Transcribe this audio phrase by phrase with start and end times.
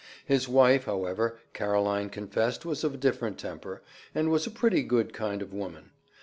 [0.25, 3.83] His wife, however, Caroline confessed was of a different temper,
[4.15, 5.91] and was a pretty good kind of a woman.